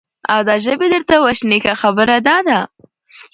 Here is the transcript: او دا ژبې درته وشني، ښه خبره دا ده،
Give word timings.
او 0.31 0.39
دا 0.47 0.55
ژبې 0.65 0.87
درته 0.93 1.15
وشني، 1.23 1.57
ښه 1.63 1.73
خبره 1.81 2.17
دا 2.27 2.37
ده، 2.47 2.59